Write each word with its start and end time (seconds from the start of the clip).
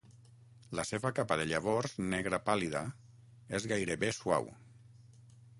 La 0.79 0.85
seva 0.91 1.11
capa 1.19 1.37
de 1.41 1.45
llavors 1.51 1.93
negra 2.15 2.41
pàl·lida 2.49 2.83
és 3.59 3.71
gairebé 3.75 4.11
suau. 4.23 4.53